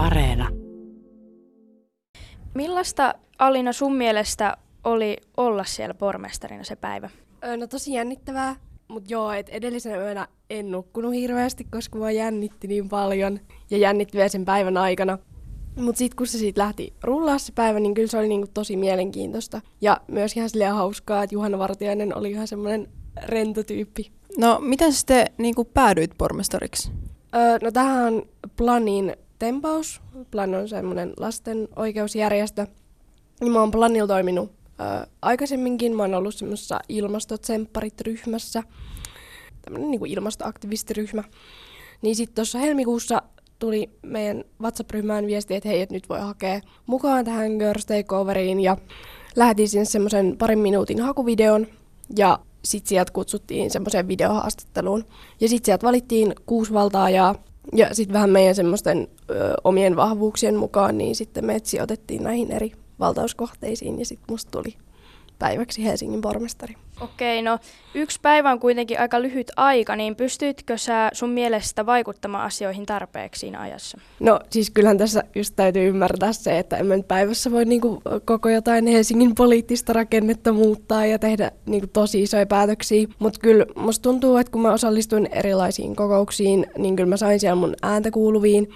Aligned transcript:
Areena. 0.00 0.48
Millaista 2.54 3.14
Alina 3.38 3.72
sun 3.72 3.96
mielestä 3.96 4.56
oli 4.84 5.16
olla 5.36 5.64
siellä 5.64 5.94
pormestarina 5.94 6.64
se 6.64 6.76
päivä? 6.76 7.10
No 7.56 7.66
tosi 7.66 7.92
jännittävää, 7.92 8.56
mutta 8.88 9.12
joo, 9.12 9.32
että 9.32 9.52
edellisenä 9.52 9.96
yönä 9.96 10.28
en 10.50 10.70
nukkunut 10.70 11.12
hirveästi, 11.12 11.64
koska 11.64 11.98
mua 11.98 12.10
jännitti 12.10 12.68
niin 12.68 12.88
paljon 12.88 13.40
ja 13.70 13.78
jännitti 13.78 14.16
vielä 14.16 14.28
sen 14.28 14.44
päivän 14.44 14.76
aikana. 14.76 15.18
Mutta 15.76 15.98
sitten 15.98 16.16
kun 16.16 16.26
se 16.26 16.38
siitä 16.38 16.60
lähti 16.60 16.92
rullaa 17.02 17.38
se 17.38 17.52
päivä, 17.52 17.80
niin 17.80 17.94
kyllä 17.94 18.08
se 18.08 18.18
oli 18.18 18.28
niinku 18.28 18.50
tosi 18.54 18.76
mielenkiintoista. 18.76 19.60
Ja 19.80 20.00
myös 20.08 20.36
ihan 20.36 20.50
silleen 20.50 20.74
hauskaa, 20.74 21.22
että 21.22 21.34
Juhana 21.34 21.58
Vartiainen 21.58 22.16
oli 22.16 22.30
ihan 22.30 22.48
semmoinen 22.48 22.88
rento 23.22 23.62
tyyppi. 23.62 24.12
No, 24.38 24.58
miten 24.60 24.92
sitten 24.92 25.26
niin 25.38 25.54
päädyit 25.74 26.10
pormestariksi? 26.18 26.90
Öö, 27.34 27.58
no 27.62 27.70
tähän 27.72 28.14
on 28.14 28.22
Planin 28.56 29.16
tempaus. 29.40 30.00
Plan 30.30 30.54
on 30.54 30.68
semmoinen 30.68 31.12
lasten 31.16 31.68
oikeusjärjestö. 31.76 32.66
Ja 33.40 33.46
mä 33.46 33.60
oon 33.60 33.70
Planilla 33.70 34.06
toiminut 34.06 34.52
öö, 34.80 35.06
aikaisemminkin. 35.22 35.96
Mä 35.96 36.02
oon 36.02 36.14
ollut 36.14 36.34
semmoisessa 36.34 36.80
ilmastotsempparit-ryhmässä. 36.88 38.62
Tämmöinen 39.62 39.90
niin 39.90 40.06
ilmastoaktivistiryhmä. 40.06 41.24
Niin 42.02 42.16
sitten 42.16 42.34
tuossa 42.34 42.58
helmikuussa 42.58 43.22
tuli 43.58 43.90
meidän 44.02 44.44
WhatsApp-ryhmään 44.60 45.26
viesti, 45.26 45.54
että 45.54 45.68
hei, 45.68 45.80
että 45.80 45.94
nyt 45.94 46.08
voi 46.08 46.20
hakea 46.20 46.60
mukaan 46.86 47.24
tähän 47.24 47.52
Girls 47.52 47.86
Takeoveriin. 47.86 48.60
Ja 48.60 48.76
lähetin 49.36 49.68
sinne 49.68 49.84
semmoisen 49.84 50.36
parin 50.38 50.58
minuutin 50.58 51.00
hakuvideon. 51.00 51.66
Ja 52.16 52.38
sitten 52.64 52.88
sieltä 52.88 53.12
kutsuttiin 53.12 53.70
semmoiseen 53.70 54.08
videohaastatteluun. 54.08 55.04
Ja 55.40 55.48
sitten 55.48 55.66
sieltä 55.66 55.86
valittiin 55.86 56.34
kuusi 56.46 56.72
valtaajaa 56.72 57.49
ja 57.74 57.94
sitten 57.94 58.14
vähän 58.14 58.30
meidän 58.30 58.54
semmoisten 58.54 59.08
omien 59.64 59.96
vahvuuksien 59.96 60.56
mukaan, 60.56 60.98
niin 60.98 61.16
sitten 61.16 61.44
me 61.44 61.60
otettiin 61.82 62.22
näihin 62.22 62.52
eri 62.52 62.72
valtauskohteisiin 63.00 63.98
ja 63.98 64.06
sitten 64.06 64.32
musta 64.32 64.50
tuli 64.50 64.74
päiväksi 65.40 65.84
Helsingin 65.84 66.20
pormestari. 66.20 66.74
Okei, 67.00 67.42
no 67.42 67.58
yksi 67.94 68.18
päivä 68.22 68.50
on 68.50 68.60
kuitenkin 68.60 69.00
aika 69.00 69.22
lyhyt 69.22 69.52
aika, 69.56 69.96
niin 69.96 70.16
pystyitkö 70.16 70.78
sä 70.78 71.10
sun 71.12 71.30
mielestä 71.30 71.86
vaikuttamaan 71.86 72.44
asioihin 72.44 72.86
tarpeeksi 72.86 73.40
siinä 73.40 73.60
ajassa? 73.60 73.98
No 74.20 74.40
siis 74.50 74.70
kyllähän 74.70 74.98
tässä 74.98 75.22
just 75.34 75.56
täytyy 75.56 75.88
ymmärtää 75.88 76.32
se, 76.32 76.58
että 76.58 76.76
emme 76.76 76.96
nyt 76.96 77.08
päivässä 77.08 77.50
voi 77.50 77.64
niinku 77.64 78.02
koko 78.24 78.48
jotain 78.48 78.86
Helsingin 78.86 79.34
poliittista 79.34 79.92
rakennetta 79.92 80.52
muuttaa 80.52 81.06
ja 81.06 81.18
tehdä 81.18 81.52
niinku 81.66 81.86
tosi 81.92 82.22
isoja 82.22 82.46
päätöksiä, 82.46 83.06
mutta 83.18 83.40
kyllä 83.40 83.66
musta 83.76 84.02
tuntuu, 84.02 84.36
että 84.36 84.52
kun 84.52 84.62
mä 84.62 84.72
osallistuin 84.72 85.28
erilaisiin 85.32 85.96
kokouksiin, 85.96 86.66
niin 86.78 86.96
kyllä 86.96 87.08
mä 87.08 87.16
sain 87.16 87.40
siellä 87.40 87.60
mun 87.60 87.74
ääntä 87.82 88.10
kuuluviin. 88.10 88.68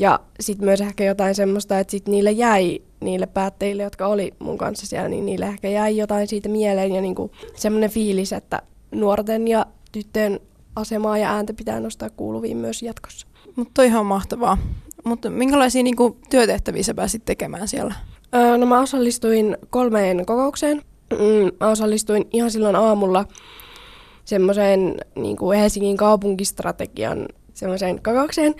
Ja 0.00 0.20
sitten 0.40 0.64
myös 0.64 0.80
ehkä 0.80 1.04
jotain 1.04 1.34
semmoista, 1.34 1.78
että 1.78 1.90
sit 1.90 2.08
niille 2.08 2.30
jäi, 2.30 2.82
niille 3.00 3.26
päättäjille, 3.26 3.82
jotka 3.82 4.06
oli 4.06 4.34
mun 4.38 4.58
kanssa 4.58 4.86
siellä, 4.86 5.08
niin 5.08 5.26
niille 5.26 5.46
ehkä 5.46 5.68
jäi 5.68 5.96
jotain 5.96 6.28
siitä 6.28 6.48
mieleen 6.48 6.92
ja 6.92 7.00
niinku 7.00 7.30
semmoinen 7.54 7.90
fiilis, 7.90 8.32
että 8.32 8.62
nuorten 8.90 9.48
ja 9.48 9.66
tyttöjen 9.92 10.40
asemaa 10.76 11.18
ja 11.18 11.30
ääntä 11.30 11.52
pitää 11.52 11.80
nostaa 11.80 12.10
kuuluviin 12.10 12.56
myös 12.56 12.82
jatkossa. 12.82 13.26
Mutta 13.56 13.82
ihan 13.82 14.06
mahtavaa. 14.06 14.58
Mutta 15.04 15.30
minkälaisia 15.30 15.82
niinku 15.82 16.16
työtehtäviä 16.30 16.82
sä 16.82 16.94
pääsit 16.94 17.24
tekemään 17.24 17.68
siellä? 17.68 17.94
Öö, 18.34 18.58
no 18.58 18.66
mä 18.66 18.80
osallistuin 18.80 19.56
kolmeen 19.70 20.26
kokoukseen. 20.26 20.82
Mm, 21.10 21.50
mä 21.60 21.68
osallistuin 21.68 22.28
ihan 22.32 22.50
silloin 22.50 22.76
aamulla 22.76 23.24
semmoiseen 24.24 24.94
niin 25.14 25.36
Helsingin 25.58 25.96
kaupunkistrategian 25.96 27.28
semmoiseen 27.54 28.02
kokoukseen, 28.02 28.54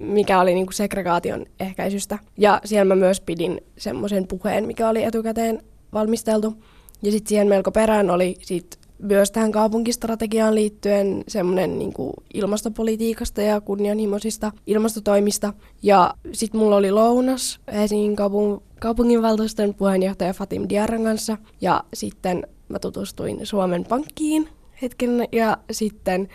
mikä 0.00 0.40
oli 0.40 0.54
niinku 0.54 0.72
segregaation 0.72 1.46
ehkäisystä. 1.60 2.18
Ja 2.38 2.60
siellä 2.64 2.94
mä 2.94 3.00
myös 3.00 3.20
pidin 3.20 3.60
semmoisen 3.78 4.26
puheen, 4.26 4.66
mikä 4.66 4.88
oli 4.88 5.04
etukäteen 5.04 5.62
valmisteltu. 5.92 6.54
Ja 7.02 7.12
sitten 7.12 7.28
siihen 7.28 7.48
melko 7.48 7.70
perään 7.70 8.10
oli 8.10 8.36
sit 8.40 8.78
myös 8.98 9.30
tähän 9.30 9.52
kaupunkistrategiaan 9.52 10.54
liittyen 10.54 11.24
semmoinen 11.28 11.78
niinku 11.78 12.12
ilmastopolitiikasta 12.34 13.42
ja 13.42 13.60
kunnianhimoisista 13.60 14.52
ilmastotoimista. 14.66 15.52
Ja 15.82 16.14
sitten 16.32 16.60
mulla 16.60 16.76
oli 16.76 16.90
lounas 16.90 17.60
Helsingin 17.72 18.16
kaupung- 18.16 18.62
kaupunginvaltuuston 18.80 19.74
puheenjohtaja 19.74 20.32
Fatim 20.32 20.66
Diarran 20.68 21.04
kanssa. 21.04 21.38
Ja 21.60 21.84
sitten 21.94 22.46
mä 22.68 22.78
tutustuin 22.78 23.40
Suomen 23.42 23.84
Pankkiin 23.84 24.48
hetken 24.82 25.28
ja 25.32 25.56
sitten 25.70 26.28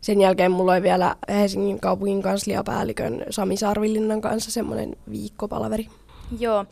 sen 0.00 0.20
jälkeen 0.20 0.52
mulla 0.52 0.72
oli 0.72 0.82
vielä 0.82 1.16
Helsingin 1.28 1.80
kaupungin 1.80 2.22
kansliapäällikön 2.22 3.24
Sami 3.30 3.56
Sarvilinnan 3.56 4.20
kanssa 4.20 4.50
semmoinen 4.50 4.96
viikkopalaveri. 5.10 5.86
Joo. 6.38 6.64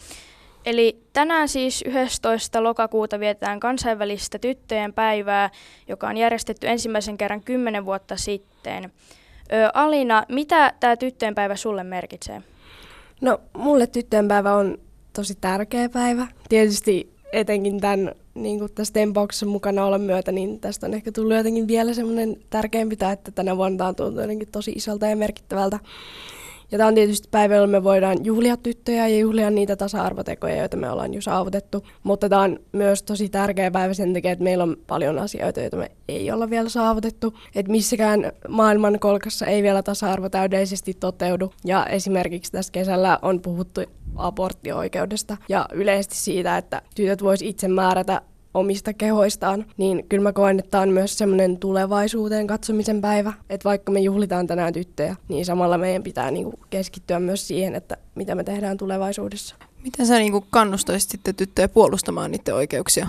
Eli 0.67 1.03
tänään 1.13 1.49
siis 1.49 1.85
11. 1.87 2.63
lokakuuta 2.63 3.21
vietetään 3.21 3.61
kansainvälistä 3.61 4.39
tyttöjen 4.39 4.93
päivää, 4.93 5.51
joka 5.89 6.09
on 6.09 6.17
järjestetty 6.17 6.69
ensimmäisen 6.69 7.19
kerran 7.19 7.41
10 7.41 7.85
vuotta 7.85 8.17
sitten. 8.17 8.85
Ö, 8.85 9.71
Alina, 9.75 10.25
mitä 10.29 10.73
tämä 10.81 10.97
tyttöjen 10.97 11.35
päivä 11.35 11.57
sulle 11.57 11.85
merkitsee? 11.85 12.43
No, 13.21 13.41
mulle 13.57 13.87
tyttöjen 13.87 14.29
päivä 14.29 14.55
on 14.55 14.79
tosi 15.13 15.35
tärkeä 15.41 15.89
päivä. 15.89 16.27
Tietysti 16.49 17.13
etenkin 17.33 17.81
tämän 17.81 18.13
niin 18.35 18.59
kuin 18.59 18.73
tässä 18.75 18.93
tempauksessa 18.93 19.47
mukana 19.47 19.87
olla 19.87 19.99
myötä, 19.99 20.33
niin 20.33 20.61
tästä 20.61 20.87
on 20.87 20.95
ehkä 20.95 21.13
tullut 21.13 21.37
jotenkin 21.37 21.69
vielä 21.69 21.95
semmoinen 21.95 22.37
tärkeämpi, 22.51 22.97
että 23.13 23.31
tänä 23.31 23.57
vuonna 23.57 23.79
tämä 23.79 23.89
on 23.89 23.95
tullut 23.95 24.21
jotenkin 24.21 24.49
tosi 24.53 24.73
isolta 24.73 25.07
ja 25.07 25.17
merkittävältä. 25.17 25.79
Ja 26.73 26.79
tämä 26.79 26.89
on 26.89 26.95
tietysti 26.95 27.29
päivä, 27.31 27.55
jolla 27.55 27.67
me 27.69 27.85
voidaan 27.85 28.25
juhlia 28.25 28.57
tyttöjä 28.57 29.09
ja 29.09 29.19
juhlia 29.19 29.51
niitä 29.51 29.77
tasa-arvotekoja, 29.77 30.57
joita 30.57 30.77
me 30.77 30.91
ollaan 30.91 31.15
jo 31.15 31.21
saavutettu. 31.21 31.87
Mutta 32.03 32.29
tämä 32.29 32.43
on 32.43 32.59
myös 32.73 33.03
tosi 33.03 33.29
tärkeä 33.29 33.71
päivä 33.71 33.95
sen 33.95 34.15
takia, 34.15 34.33
että 34.33 34.45
meillä 34.45 34.65
on 34.65 34.77
paljon 34.87 35.19
asioita, 35.19 35.61
joita 35.61 35.77
me 35.77 35.91
ei 36.09 36.31
olla 36.31 36.51
vielä 36.51 36.69
saavutettu. 36.69 37.35
Että 37.55 37.73
missäkään 37.73 38.33
maailman 38.49 38.99
kolkassa 38.99 39.47
ei 39.47 39.63
vielä 39.63 39.83
tasa-arvo 39.83 40.29
täydellisesti 40.29 40.95
toteudu. 40.95 41.53
Ja 41.65 41.87
esimerkiksi 41.87 42.53
tässä 42.53 42.73
kesällä 42.73 43.19
on 43.23 43.41
puhuttu 43.41 43.81
aborttioikeudesta 44.17 45.37
ja 45.49 45.69
yleisesti 45.73 46.17
siitä, 46.17 46.59
että 46.59 46.83
tytöt 46.95 47.23
vois 47.23 47.43
itse 47.43 47.69
määrätä 47.69 48.23
omista 48.55 48.93
kehoistaan, 48.93 49.65
niin 49.77 50.07
kyllä 50.09 50.23
mä 50.23 50.33
koen, 50.33 50.59
että 50.59 50.71
tämä 50.71 50.83
on 50.83 50.89
myös 50.89 51.19
semmoinen 51.19 51.59
tulevaisuuteen 51.59 52.47
katsomisen 52.47 53.01
päivä. 53.01 53.33
Että 53.51 53.69
vaikka 53.69 53.93
me 53.93 54.01
juhlitaan 54.01 54.47
tänään 54.47 54.73
tyttöjä, 54.73 55.17
niin 55.29 55.45
samalla 55.45 55.79
meidän 55.79 56.03
pitää 56.03 56.31
niinku 56.31 56.59
keskittyä 56.71 57.21
myös 57.21 57.49
siihen, 57.49 57.75
että 57.75 57.97
mitä 58.15 58.35
me 58.35 58.45
tehdään 58.45 58.77
tulevaisuudessa. 58.77 59.57
Miten 59.83 60.07
sä 60.07 60.19
niinku 60.19 60.45
kannustaisit 60.51 61.11
sitten 61.11 61.35
tyttöjä 61.35 61.69
puolustamaan 61.69 62.31
niiden 62.31 62.55
oikeuksia? 62.55 63.07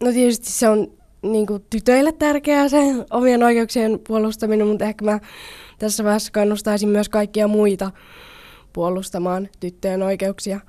No 0.00 0.12
tietysti 0.12 0.52
se 0.52 0.68
on 0.68 0.88
niinku 1.22 1.58
tytöille 1.70 2.12
tärkeää 2.12 2.68
se 2.68 2.78
omien 3.10 3.42
oikeuksien 3.42 4.00
puolustaminen, 4.08 4.66
mutta 4.66 4.84
ehkä 4.84 5.04
mä 5.04 5.20
tässä 5.78 6.04
vaiheessa 6.04 6.32
kannustaisin 6.32 6.88
myös 6.88 7.08
kaikkia 7.08 7.48
muita 7.48 7.90
puolustamaan 8.72 9.48
tyttöjen 9.60 10.02
oikeuksia. 10.02 10.60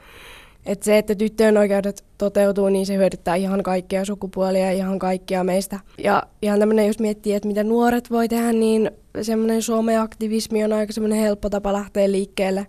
Et 0.65 0.83
se, 0.83 0.97
että 0.97 1.15
tyttöjen 1.15 1.57
oikeudet 1.57 2.03
toteutuu, 2.17 2.69
niin 2.69 2.85
se 2.85 2.97
hyödyttää 2.97 3.35
ihan 3.35 3.63
kaikkia 3.63 4.05
sukupuolia 4.05 4.71
ihan 4.71 4.99
kaikkia 4.99 5.43
meistä. 5.43 5.79
Ja 5.97 6.23
ihan 6.41 6.59
tämmöinen, 6.59 6.87
jos 6.87 6.99
miettii, 6.99 7.33
että 7.33 7.47
mitä 7.47 7.63
nuoret 7.63 8.11
voi 8.11 8.27
tehdä, 8.27 8.53
niin 8.53 8.91
semmoinen 9.21 9.61
someaktivismi 9.61 10.63
on 10.63 10.73
aika 10.73 10.93
semmoinen 10.93 11.19
helppo 11.19 11.49
tapa 11.49 11.73
lähteä 11.73 12.11
liikkeelle. 12.11 12.67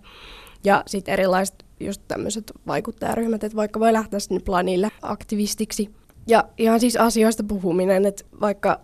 Ja 0.63 0.83
sitten 0.87 1.13
erilaiset 1.13 1.65
just 1.79 2.01
tämmöiset 2.07 2.51
vaikuttajaryhmät, 2.67 3.43
että 3.43 3.55
vaikka 3.55 3.79
voi 3.79 3.93
lähteä 3.93 4.19
sinne 4.19 4.41
planille 4.45 4.91
aktivistiksi. 5.01 5.89
Ja 6.27 6.43
ihan 6.57 6.79
siis 6.79 6.97
asioista 6.97 7.43
puhuminen, 7.43 8.05
että 8.05 8.23
vaikka 8.41 8.79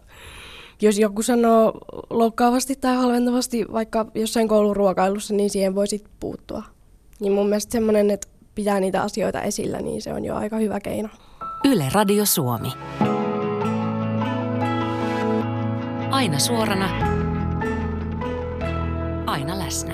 jos 0.81 0.99
joku 0.99 1.21
sanoo 1.21 1.73
loukkaavasti 2.09 2.75
tai 2.75 2.95
halventavasti 2.95 3.65
vaikka 3.71 4.05
jossain 4.15 4.47
kouluruokailussa, 4.47 5.33
niin 5.33 5.49
siihen 5.49 5.75
voi 5.75 5.87
sitten 5.87 6.13
puuttua. 6.19 6.63
Niin 7.19 7.33
mun 7.33 7.45
mielestä 7.45 7.71
semmoinen, 7.71 8.11
että 8.11 8.27
pitää 8.55 8.79
niitä 8.79 9.01
asioita 9.01 9.41
esillä, 9.41 9.81
niin 9.81 10.01
se 10.01 10.13
on 10.13 10.25
jo 10.25 10.35
aika 10.35 10.57
hyvä 10.57 10.79
keino. 10.79 11.09
Yle 11.65 11.85
Radio 11.93 12.25
Suomi. 12.25 12.69
Aina 16.11 16.39
suorana. 16.39 16.89
Aina 19.25 19.59
läsnä. 19.59 19.93